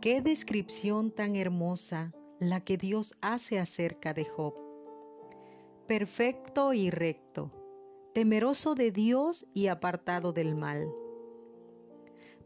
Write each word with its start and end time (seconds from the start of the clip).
Qué 0.00 0.22
descripción 0.22 1.10
tan 1.10 1.36
hermosa 1.36 2.10
la 2.38 2.64
que 2.64 2.78
Dios 2.78 3.18
hace 3.20 3.58
acerca 3.58 4.14
de 4.14 4.24
Job. 4.24 4.54
Perfecto 5.86 6.72
y 6.72 6.88
recto, 6.88 7.50
temeroso 8.14 8.74
de 8.74 8.92
Dios 8.92 9.46
y 9.52 9.66
apartado 9.66 10.32
del 10.32 10.56
mal. 10.56 10.90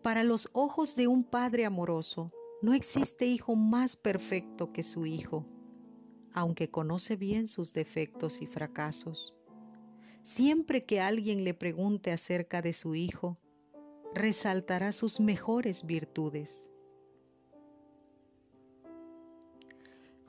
Para 0.02 0.24
los 0.24 0.50
ojos 0.52 0.96
de 0.96 1.06
un 1.06 1.22
padre 1.22 1.64
amoroso, 1.64 2.26
no 2.60 2.74
existe 2.74 3.24
hijo 3.24 3.54
más 3.54 3.94
perfecto 3.94 4.72
que 4.72 4.82
su 4.82 5.06
hijo, 5.06 5.46
aunque 6.32 6.72
conoce 6.72 7.14
bien 7.14 7.46
sus 7.46 7.72
defectos 7.72 8.42
y 8.42 8.48
fracasos. 8.48 9.32
Siempre 10.22 10.86
que 10.86 11.00
alguien 11.00 11.44
le 11.44 11.54
pregunte 11.54 12.10
acerca 12.10 12.62
de 12.62 12.72
su 12.72 12.96
hijo, 12.96 13.38
resaltará 14.12 14.90
sus 14.90 15.20
mejores 15.20 15.86
virtudes. 15.86 16.73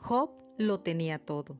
Job 0.07 0.29
lo 0.59 0.81
tenía 0.81 1.17
todo. 1.17 1.59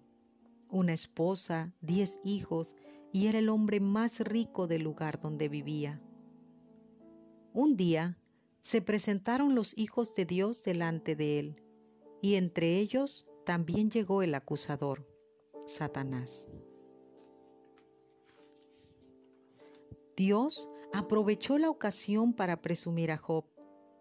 Una 0.69 0.93
esposa, 0.93 1.73
diez 1.81 2.19
hijos 2.23 2.75
y 3.11 3.25
era 3.25 3.39
el 3.39 3.49
hombre 3.49 3.79
más 3.79 4.19
rico 4.19 4.67
del 4.67 4.83
lugar 4.83 5.19
donde 5.19 5.49
vivía. 5.49 5.99
Un 7.53 7.75
día 7.75 8.19
se 8.61 8.83
presentaron 8.83 9.55
los 9.55 9.75
hijos 9.75 10.13
de 10.13 10.25
Dios 10.25 10.63
delante 10.63 11.15
de 11.15 11.39
él 11.39 11.63
y 12.21 12.35
entre 12.35 12.77
ellos 12.77 13.25
también 13.47 13.89
llegó 13.89 14.21
el 14.21 14.35
acusador, 14.35 15.07
Satanás. 15.65 16.47
Dios 20.15 20.69
aprovechó 20.93 21.57
la 21.57 21.71
ocasión 21.71 22.31
para 22.31 22.61
presumir 22.61 23.11
a 23.11 23.17
Job 23.17 23.45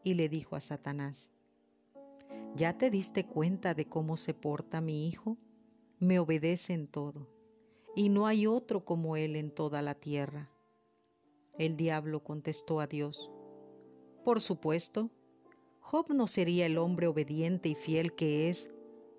y 0.02 0.12
le 0.12 0.28
dijo 0.28 0.54
a 0.54 0.60
Satanás, 0.60 1.33
¿Ya 2.56 2.78
te 2.78 2.88
diste 2.88 3.26
cuenta 3.26 3.74
de 3.74 3.88
cómo 3.88 4.16
se 4.16 4.32
porta 4.32 4.80
mi 4.80 5.08
hijo? 5.08 5.36
Me 5.98 6.20
obedece 6.20 6.72
en 6.72 6.86
todo, 6.86 7.28
y 7.96 8.10
no 8.10 8.28
hay 8.28 8.46
otro 8.46 8.84
como 8.84 9.16
él 9.16 9.34
en 9.34 9.50
toda 9.50 9.82
la 9.82 9.96
tierra. 9.96 10.52
El 11.58 11.76
diablo 11.76 12.22
contestó 12.22 12.78
a 12.78 12.86
Dios, 12.86 13.28
Por 14.24 14.40
supuesto, 14.40 15.10
Job 15.80 16.12
no 16.14 16.28
sería 16.28 16.66
el 16.66 16.78
hombre 16.78 17.08
obediente 17.08 17.68
y 17.68 17.74
fiel 17.74 18.14
que 18.14 18.48
es 18.48 18.70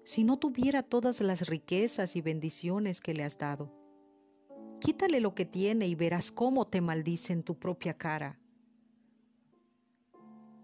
si 0.05 0.23
no 0.23 0.37
tuviera 0.37 0.81
todas 0.81 1.19
las 1.19 1.47
riquezas 1.49 2.15
y 2.15 2.21
bendiciones 2.21 3.01
que 3.01 3.13
le 3.13 3.23
has 3.23 3.37
dado. 3.37 3.73
Quítale 4.79 5.19
lo 5.19 5.35
que 5.35 5.45
tiene 5.45 5.87
y 5.87 5.95
verás 5.95 6.31
cómo 6.31 6.67
te 6.67 6.79
maldice 6.79 7.33
en 7.33 7.43
tu 7.43 7.59
propia 7.59 7.97
cara. 7.97 8.39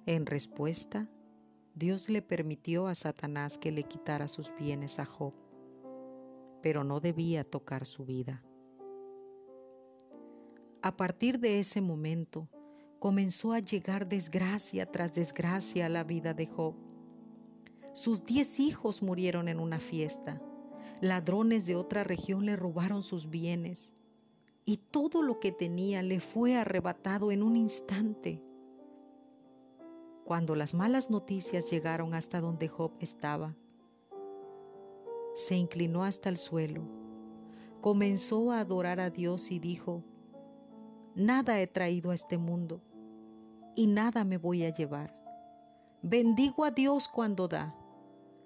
En 0.06 0.26
respuesta, 0.26 1.10
Dios 1.74 2.10
le 2.10 2.22
permitió 2.22 2.88
a 2.88 2.96
Satanás 2.96 3.58
que 3.58 3.72
le 3.72 3.84
quitara 3.84 4.28
sus 4.28 4.54
bienes 4.60 5.00
a 5.00 5.06
Job, 5.06 5.34
pero 6.62 6.84
no 6.84 7.00
debía 7.00 7.44
tocar 7.44 7.86
su 7.86 8.06
vida. 8.06 8.44
A 10.82 10.98
partir 10.98 11.40
de 11.40 11.60
ese 11.60 11.80
momento, 11.80 12.50
comenzó 13.00 13.54
a 13.54 13.60
llegar 13.60 14.08
desgracia 14.08 14.86
tras 14.86 15.14
desgracia 15.14 15.86
a 15.86 15.90
la 15.90 16.04
vida 16.04 16.34
de 16.34 16.48
Job. 16.48 16.76
Sus 17.94 18.26
diez 18.26 18.60
hijos 18.60 19.02
murieron 19.02 19.48
en 19.48 19.60
una 19.60 19.80
fiesta. 19.80 20.42
Ladrones 21.02 21.68
de 21.68 21.76
otra 21.76 22.04
región 22.04 22.46
le 22.46 22.56
robaron 22.56 23.02
sus 23.02 23.30
bienes 23.30 23.94
y 24.66 24.78
todo 24.78 25.22
lo 25.22 25.40
que 25.40 25.52
tenía 25.52 26.04
le 26.04 26.20
fue 26.20 26.56
arrebatado 26.56 27.32
en 27.32 27.44
un 27.44 27.56
instante. 27.58 28.42
Cuando 30.32 30.56
las 30.56 30.74
malas 30.74 31.10
noticias 31.10 31.70
llegaron 31.70 32.14
hasta 32.14 32.40
donde 32.40 32.70
Job 32.70 32.94
estaba, 33.02 33.54
se 35.36 35.58
inclinó 35.58 36.06
hasta 36.06 36.30
el 36.30 36.38
suelo, 36.38 36.84
comenzó 37.82 38.54
a 38.54 38.62
adorar 38.62 39.02
a 39.02 39.10
Dios 39.10 39.52
y 39.52 39.60
dijo, 39.60 40.06
Nada 41.16 41.60
he 41.60 41.68
traído 41.68 42.12
a 42.12 42.16
este 42.16 42.38
mundo 42.38 42.82
y 43.76 43.88
nada 43.88 44.24
me 44.24 44.38
voy 44.38 44.64
a 44.64 44.70
llevar. 44.70 45.14
Bendigo 46.02 46.64
a 46.64 46.72
Dios 46.72 47.10
cuando 47.10 47.50
da, 47.50 47.76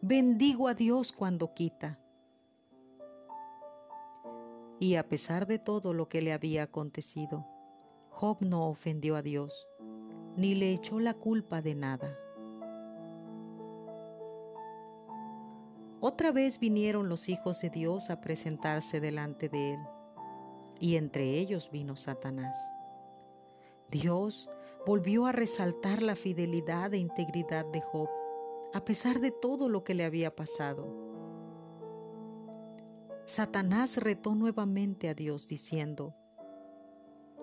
bendigo 0.02 0.68
a 0.68 0.74
Dios 0.74 1.12
cuando 1.12 1.54
quita. 1.54 2.00
Y 4.80 4.96
a 4.96 5.08
pesar 5.08 5.46
de 5.46 5.60
todo 5.60 5.94
lo 5.94 6.10
que 6.10 6.24
le 6.24 6.34
había 6.34 6.64
acontecido, 6.64 7.46
Job 8.10 8.38
no 8.42 8.70
ofendió 8.70 9.16
a 9.16 9.22
Dios 9.22 9.68
ni 10.38 10.56
le 10.56 10.72
echó 10.72 11.00
la 11.00 11.14
culpa 11.14 11.62
de 11.62 11.76
nada. 11.76 12.18
Otra 16.02 16.32
vez 16.32 16.60
vinieron 16.60 17.10
los 17.10 17.30
hijos 17.30 17.62
de 17.62 17.70
Dios 17.70 18.10
a 18.10 18.22
presentarse 18.22 19.00
delante 19.00 19.50
de 19.50 19.74
él, 19.74 19.80
y 20.80 20.98
entre 20.98 21.40
ellos 21.40 21.72
vino 21.72 21.96
Satanás. 21.96 22.58
Dios 23.90 24.50
volvió 24.86 25.26
a 25.26 25.32
resaltar 25.32 26.04
la 26.04 26.16
fidelidad 26.16 26.94
e 26.94 26.98
integridad 26.98 27.66
de 27.66 27.82
Job, 27.82 28.10
a 28.74 28.84
pesar 28.84 29.20
de 29.20 29.32
todo 29.32 29.70
lo 29.70 29.84
que 29.84 29.94
le 29.94 30.04
había 30.04 30.36
pasado. 30.36 31.06
Satanás 33.26 33.98
retó 33.98 34.36
nuevamente 34.36 35.10
a 35.10 35.16
Dios 35.16 35.48
diciendo, 35.48 36.14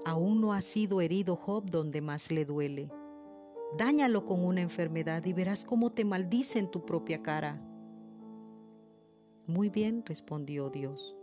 Aún 0.05 0.41
no 0.41 0.53
ha 0.53 0.61
sido 0.61 1.01
herido 1.01 1.37
Job 1.37 1.71
donde 1.71 2.01
más 2.01 2.31
le 2.31 2.45
duele. 2.45 2.91
Dáñalo 3.79 4.25
con 4.25 4.45
una 4.45 4.61
enfermedad 4.61 5.25
y 5.25 5.33
verás 5.33 5.65
cómo 5.65 5.91
te 5.91 6.05
maldice 6.05 6.59
en 6.59 6.71
tu 6.71 6.85
propia 6.85 7.23
cara. 7.23 7.63
Muy 9.47 9.71
bien, 9.71 10.05
respondió 10.05 10.71
Dios. 10.71 11.17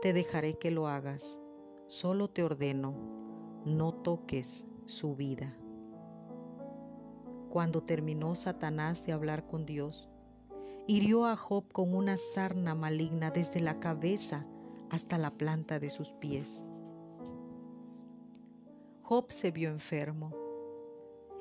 Te 0.00 0.12
dejaré 0.12 0.58
que 0.58 0.70
lo 0.70 0.88
hagas. 0.88 1.38
Solo 1.86 2.28
te 2.28 2.42
ordeno, 2.42 2.94
no 3.64 3.92
toques 3.92 4.66
su 4.86 5.14
vida. 5.14 5.56
Cuando 7.50 7.82
terminó 7.82 8.34
Satanás 8.34 9.04
de 9.04 9.12
hablar 9.12 9.46
con 9.46 9.66
Dios, 9.66 10.08
hirió 10.86 11.26
a 11.26 11.36
Job 11.36 11.70
con 11.70 11.94
una 11.94 12.16
sarna 12.16 12.74
maligna 12.74 13.30
desde 13.30 13.60
la 13.60 13.78
cabeza 13.78 14.46
hasta 14.90 15.18
la 15.18 15.30
planta 15.30 15.78
de 15.78 15.90
sus 15.90 16.10
pies. 16.14 16.66
Job 19.12 19.30
se 19.30 19.50
vio 19.50 19.68
enfermo 19.68 20.32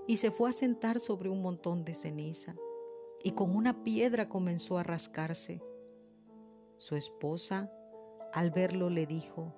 y 0.06 0.18
se 0.18 0.30
fue 0.30 0.50
a 0.50 0.52
sentar 0.52 1.00
sobre 1.00 1.30
un 1.30 1.42
montón 1.42 1.86
de 1.86 1.94
ceniza 1.94 2.54
y 3.24 3.32
con 3.32 3.56
una 3.56 3.82
piedra 3.82 4.28
comenzó 4.28 4.78
a 4.78 4.84
rascarse. 4.84 5.64
Su 6.76 6.98
esposa, 6.98 7.72
al 8.34 8.52
verlo, 8.52 8.90
le 8.90 9.06
dijo, 9.06 9.56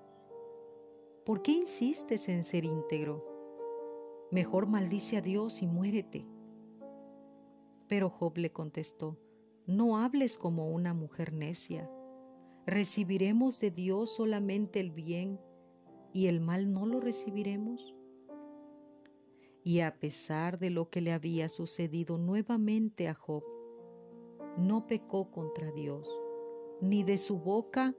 ¿por 1.25 1.41
qué 1.41 1.53
insistes 1.53 2.29
en 2.29 2.43
ser 2.43 2.65
íntegro? 2.65 3.25
Mejor 4.29 4.67
maldice 4.67 5.17
a 5.17 5.21
Dios 5.21 5.63
y 5.63 5.65
muérete. 5.65 6.27
Pero 7.87 8.11
Job 8.11 8.37
le 8.37 8.51
contestó, 8.51 9.17
no 9.65 9.97
hables 9.97 10.37
como 10.37 10.69
una 10.69 10.93
mujer 10.93 11.33
necia. 11.33 11.89
¿Recibiremos 12.67 13.59
de 13.59 13.71
Dios 13.71 14.13
solamente 14.13 14.79
el 14.79 14.91
bien 14.91 15.39
y 16.13 16.27
el 16.27 16.41
mal 16.41 16.71
no 16.71 16.85
lo 16.85 16.99
recibiremos? 16.99 17.95
Y 19.63 19.79
a 19.79 19.97
pesar 19.97 20.59
de 20.59 20.69
lo 20.69 20.89
que 20.89 21.01
le 21.01 21.13
había 21.13 21.47
sucedido 21.47 22.17
nuevamente 22.17 23.07
a 23.07 23.13
Job, 23.13 23.43
no 24.57 24.85
pecó 24.87 25.31
contra 25.31 25.71
Dios, 25.71 26.09
ni 26.81 27.03
de 27.03 27.17
su 27.17 27.39
boca 27.39 27.95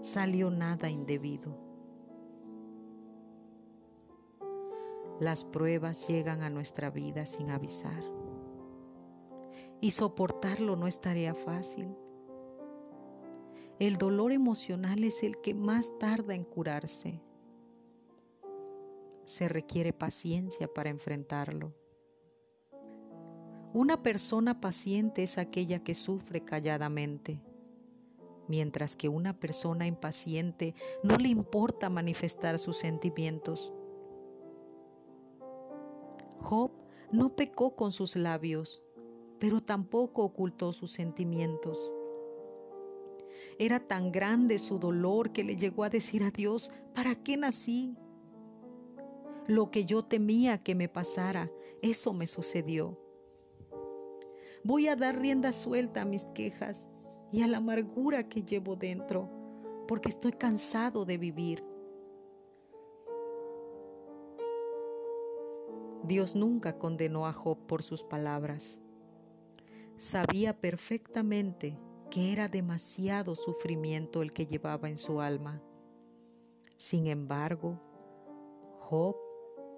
salió 0.00 0.50
nada 0.50 0.90
indebido. 0.90 1.56
Las 5.20 5.44
pruebas 5.44 6.08
llegan 6.08 6.42
a 6.42 6.50
nuestra 6.50 6.90
vida 6.90 7.26
sin 7.26 7.50
avisar 7.50 8.02
y 9.80 9.92
soportarlo 9.92 10.74
no 10.74 10.88
es 10.88 11.00
tarea 11.00 11.34
fácil. 11.34 11.94
El 13.78 13.98
dolor 13.98 14.32
emocional 14.32 15.04
es 15.04 15.22
el 15.22 15.40
que 15.40 15.54
más 15.54 15.96
tarda 15.98 16.34
en 16.34 16.44
curarse 16.44 17.20
se 19.24 19.48
requiere 19.48 19.92
paciencia 19.92 20.68
para 20.68 20.90
enfrentarlo. 20.90 21.74
Una 23.74 24.02
persona 24.02 24.60
paciente 24.60 25.22
es 25.22 25.38
aquella 25.38 25.82
que 25.82 25.94
sufre 25.94 26.44
calladamente, 26.44 27.40
mientras 28.48 28.96
que 28.96 29.08
una 29.08 29.38
persona 29.38 29.86
impaciente 29.86 30.74
no 31.02 31.16
le 31.16 31.28
importa 31.28 31.88
manifestar 31.88 32.58
sus 32.58 32.76
sentimientos. 32.76 33.72
Job 36.40 36.72
no 37.12 37.34
pecó 37.34 37.74
con 37.76 37.92
sus 37.92 38.16
labios, 38.16 38.82
pero 39.38 39.62
tampoco 39.62 40.22
ocultó 40.22 40.72
sus 40.72 40.92
sentimientos. 40.92 41.90
Era 43.58 43.80
tan 43.80 44.12
grande 44.12 44.58
su 44.58 44.78
dolor 44.78 45.32
que 45.32 45.44
le 45.44 45.56
llegó 45.56 45.84
a 45.84 45.90
decir 45.90 46.22
a 46.24 46.30
Dios, 46.30 46.70
¿para 46.94 47.14
qué 47.14 47.36
nací? 47.36 47.96
Lo 49.48 49.70
que 49.70 49.84
yo 49.84 50.04
temía 50.04 50.62
que 50.62 50.74
me 50.74 50.88
pasara, 50.88 51.50
eso 51.82 52.12
me 52.12 52.26
sucedió. 52.26 52.98
Voy 54.64 54.86
a 54.86 54.94
dar 54.94 55.18
rienda 55.18 55.52
suelta 55.52 56.02
a 56.02 56.04
mis 56.04 56.28
quejas 56.28 56.88
y 57.32 57.42
a 57.42 57.48
la 57.48 57.56
amargura 57.56 58.28
que 58.28 58.44
llevo 58.44 58.76
dentro, 58.76 59.28
porque 59.88 60.08
estoy 60.08 60.32
cansado 60.32 61.04
de 61.04 61.18
vivir. 61.18 61.64
Dios 66.04 66.36
nunca 66.36 66.78
condenó 66.78 67.26
a 67.26 67.32
Job 67.32 67.58
por 67.66 67.82
sus 67.82 68.04
palabras. 68.04 68.80
Sabía 69.96 70.60
perfectamente 70.60 71.78
que 72.10 72.32
era 72.32 72.48
demasiado 72.48 73.34
sufrimiento 73.34 74.22
el 74.22 74.32
que 74.32 74.46
llevaba 74.46 74.88
en 74.88 74.98
su 74.98 75.20
alma. 75.20 75.62
Sin 76.76 77.06
embargo, 77.06 77.80
Job, 78.78 79.16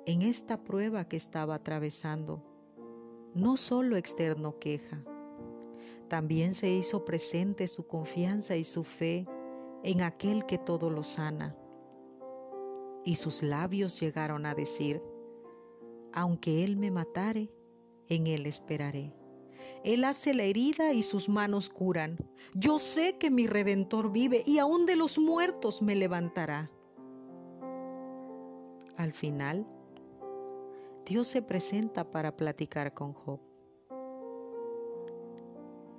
en 0.06 0.23
esta 0.23 0.62
prueba 0.62 1.09
que 1.09 1.17
estaba 1.17 1.55
atravesando, 1.55 2.43
no 3.35 3.56
solo 3.56 3.97
externo 3.97 4.59
queja, 4.59 5.05
también 6.09 6.55
se 6.55 6.71
hizo 6.71 7.05
presente 7.05 7.67
su 7.67 7.87
confianza 7.87 8.56
y 8.56 8.65
su 8.65 8.85
fe 8.85 9.27
en 9.83 10.03
aquel 10.03 10.47
que 10.47 10.59
todo 10.59 10.91
lo 10.91 11.05
sana. 11.05 11.56
Y 13.05 13.17
sus 13.17 13.43
labios 13.43 13.99
llegaron 14.01 14.47
a 14.47 14.55
decir, 14.55 15.03
aunque 16.12 16.65
Él 16.65 16.77
me 16.77 16.91
matare, 16.91 17.51
en 18.09 18.27
Él 18.27 18.47
esperaré. 18.47 19.15
Él 19.83 20.05
hace 20.05 20.35
la 20.35 20.45
herida 20.45 20.93
y 20.93 21.03
sus 21.03 21.29
manos 21.29 21.69
curan. 21.69 22.17
Yo 22.55 22.79
sé 22.79 23.17
que 23.19 23.31
mi 23.31 23.47
redentor 23.47 24.12
vive 24.12 24.43
y 24.47 24.59
aún 24.59 24.87
de 24.87 24.97
los 24.97 25.19
muertos 25.19 25.83
me 25.83 25.95
levantará. 25.95 26.71
Al 28.97 29.12
final, 29.12 29.67
Dios 31.06 31.29
se 31.29 31.43
presenta 31.43 32.11
para 32.11 32.35
platicar 32.35 32.95
con 32.95 33.12
Job. 33.12 33.39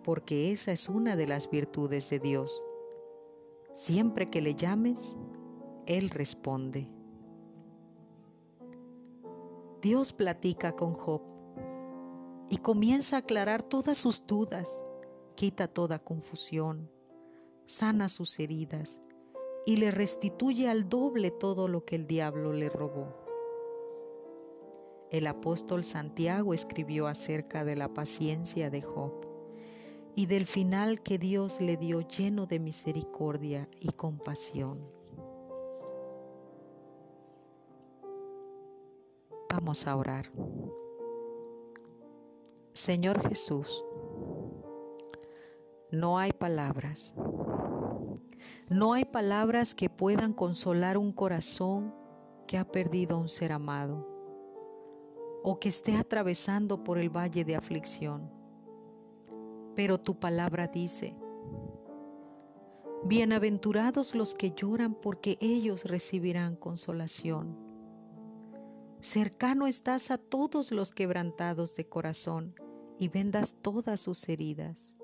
Porque 0.04 0.52
esa 0.52 0.72
es 0.72 0.90
una 0.90 1.16
de 1.16 1.28
las 1.28 1.48
virtudes 1.50 2.10
de 2.10 2.18
Dios. 2.18 2.60
Siempre 3.72 4.32
que 4.32 4.42
le 4.42 4.56
llames, 4.56 5.16
Él 5.86 6.10
responde. 6.10 6.90
Dios 9.80 10.12
platica 10.12 10.76
con 10.76 10.96
Job 10.96 11.22
y 12.50 12.58
comienza 12.58 13.18
a 13.18 13.20
aclarar 13.20 13.62
todas 13.62 14.00
sus 14.00 14.26
dudas, 14.26 14.84
quita 15.36 15.68
toda 15.68 16.00
confusión, 16.00 16.90
sana 17.68 18.10
sus 18.10 18.40
heridas 18.40 19.04
y 19.68 19.76
le 19.76 19.92
restituye 19.92 20.68
al 20.68 20.90
doble 20.90 21.30
todo 21.30 21.68
lo 21.68 21.86
que 21.86 21.96
el 21.96 22.08
diablo 22.08 22.54
le 22.54 22.70
robó. 22.70 23.25
El 25.16 25.28
apóstol 25.28 25.86
Santiago 25.86 26.54
escribió 26.54 27.08
acerca 27.08 27.64
de 27.64 27.78
la 27.78 27.94
paciencia 27.94 28.70
de 28.70 28.82
Job 28.82 29.14
y 30.14 30.26
del 30.26 30.46
final 30.46 31.02
que 31.04 31.18
Dios 31.18 31.62
le 31.62 31.78
dio 31.78 32.02
lleno 32.02 32.48
de 32.48 32.60
misericordia 32.60 33.70
y 33.80 33.94
compasión. 33.94 34.78
Vamos 39.50 39.88
a 39.88 39.96
orar. 39.96 40.30
Señor 42.74 43.26
Jesús, 43.26 43.86
no 45.92 46.20
hay 46.20 46.34
palabras. 46.34 47.16
No 48.68 48.92
hay 48.92 49.06
palabras 49.06 49.76
que 49.76 49.90
puedan 49.90 50.34
consolar 50.34 50.98
un 50.98 51.14
corazón 51.14 51.96
que 52.48 52.58
ha 52.58 52.70
perdido 52.70 53.16
a 53.16 53.20
un 53.22 53.30
ser 53.30 53.54
amado 53.54 54.15
o 55.48 55.60
que 55.60 55.70
esté 55.70 55.96
atravesando 55.96 56.84
por 56.84 56.98
el 56.98 57.16
valle 57.16 57.46
de 57.46 57.56
aflicción. 57.56 58.32
Pero 59.76 60.00
tu 60.00 60.20
palabra 60.20 60.68
dice, 60.68 61.16
Bienaventurados 63.04 64.16
los 64.16 64.34
que 64.34 64.50
lloran 64.50 64.96
porque 64.96 65.38
ellos 65.40 65.84
recibirán 65.84 66.56
consolación. 66.56 67.56
Cercano 69.00 69.68
estás 69.68 70.10
a 70.10 70.18
todos 70.18 70.72
los 70.72 70.92
quebrantados 70.92 71.76
de 71.76 71.88
corazón 71.88 72.56
y 72.98 73.10
vendas 73.10 73.58
todas 73.62 74.00
sus 74.00 74.28
heridas. 74.28 74.96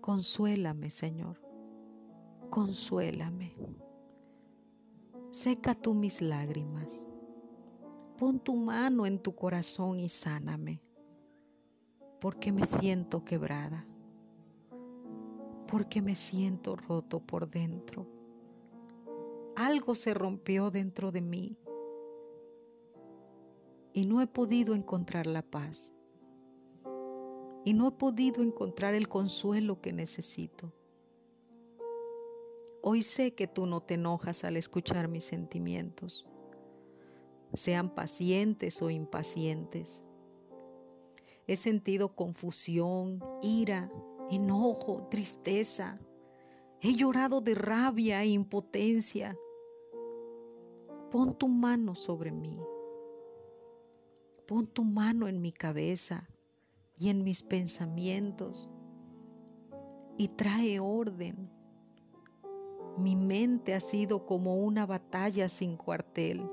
Consuélame, 0.00 0.90
Señor, 0.90 1.42
consuélame. 2.50 3.56
Seca 5.32 5.74
tú 5.74 5.92
mis 5.94 6.22
lágrimas. 6.22 7.09
Pon 8.20 8.38
tu 8.38 8.54
mano 8.54 9.06
en 9.06 9.18
tu 9.18 9.34
corazón 9.34 9.98
y 9.98 10.10
sáname, 10.10 10.82
porque 12.20 12.52
me 12.52 12.66
siento 12.66 13.24
quebrada, 13.24 13.86
porque 15.66 16.02
me 16.02 16.14
siento 16.14 16.76
roto 16.76 17.20
por 17.20 17.48
dentro. 17.48 18.06
Algo 19.56 19.94
se 19.94 20.12
rompió 20.12 20.70
dentro 20.70 21.10
de 21.10 21.22
mí 21.22 21.56
y 23.94 24.04
no 24.04 24.20
he 24.20 24.26
podido 24.26 24.74
encontrar 24.74 25.26
la 25.26 25.40
paz. 25.40 25.94
Y 27.64 27.72
no 27.72 27.88
he 27.88 27.92
podido 27.92 28.42
encontrar 28.42 28.92
el 28.92 29.08
consuelo 29.08 29.80
que 29.80 29.94
necesito. 29.94 30.70
Hoy 32.82 33.00
sé 33.00 33.34
que 33.34 33.46
tú 33.46 33.64
no 33.64 33.80
te 33.80 33.94
enojas 33.94 34.44
al 34.44 34.58
escuchar 34.58 35.08
mis 35.08 35.24
sentimientos, 35.24 36.26
sean 37.54 37.94
pacientes 37.94 38.80
o 38.82 38.90
impacientes. 38.90 40.02
He 41.46 41.56
sentido 41.56 42.14
confusión, 42.14 43.20
ira, 43.42 43.90
enojo, 44.30 45.08
tristeza. 45.10 46.00
He 46.80 46.94
llorado 46.94 47.40
de 47.40 47.54
rabia 47.54 48.22
e 48.22 48.28
impotencia. 48.28 49.36
Pon 51.10 51.36
tu 51.36 51.48
mano 51.48 51.94
sobre 51.94 52.30
mí 52.30 52.60
Pon 54.50 54.66
tu 54.66 54.82
mano 54.82 55.28
en 55.28 55.40
mi 55.40 55.52
cabeza 55.52 56.28
y 56.98 57.08
en 57.08 57.22
mis 57.22 57.40
pensamientos 57.40 58.68
y 60.18 60.26
trae 60.26 60.80
orden. 60.80 61.48
Mi 62.98 63.14
mente 63.14 63.74
ha 63.74 63.80
sido 63.80 64.26
como 64.26 64.56
una 64.56 64.86
batalla 64.86 65.48
sin 65.48 65.76
cuartel 65.76 66.50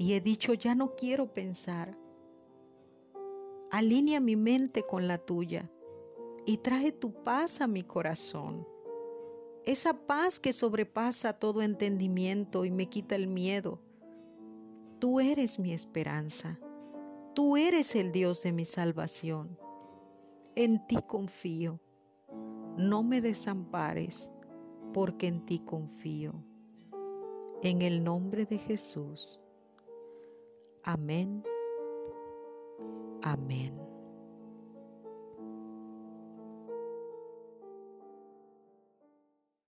y 0.00 0.14
he 0.14 0.20
dicho, 0.22 0.54
ya 0.54 0.74
no 0.74 0.94
quiero 0.94 1.30
pensar. 1.30 1.94
Alinea 3.70 4.18
mi 4.18 4.34
mente 4.34 4.82
con 4.82 5.06
la 5.06 5.18
tuya 5.18 5.70
y 6.46 6.56
trae 6.56 6.90
tu 6.90 7.12
paz 7.22 7.60
a 7.60 7.66
mi 7.66 7.82
corazón. 7.82 8.66
Esa 9.66 9.92
paz 9.92 10.40
que 10.40 10.54
sobrepasa 10.54 11.34
todo 11.34 11.60
entendimiento 11.60 12.64
y 12.64 12.70
me 12.70 12.88
quita 12.88 13.14
el 13.14 13.26
miedo. 13.26 13.82
Tú 15.00 15.20
eres 15.20 15.58
mi 15.58 15.74
esperanza. 15.74 16.58
Tú 17.34 17.58
eres 17.58 17.94
el 17.94 18.10
Dios 18.10 18.42
de 18.42 18.52
mi 18.52 18.64
salvación. 18.64 19.58
En 20.54 20.86
ti 20.86 20.96
confío. 21.06 21.78
No 22.78 23.02
me 23.02 23.20
desampares, 23.20 24.30
porque 24.94 25.26
en 25.26 25.44
ti 25.44 25.58
confío. 25.58 26.42
En 27.62 27.82
el 27.82 28.02
nombre 28.02 28.46
de 28.46 28.56
Jesús. 28.56 29.38
Amén. 30.84 31.42
Amén. 33.22 33.79